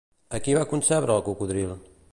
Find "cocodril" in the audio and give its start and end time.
1.29-1.77